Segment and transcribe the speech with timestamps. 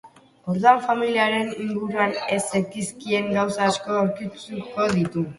[0.51, 5.25] Orduan, familiaren inguruan ez zekizkien gauza asko aurkituko ditu.